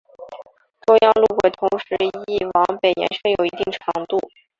[0.87, 1.95] 中央路轨同时
[2.25, 4.17] 亦往北延伸有一定长度。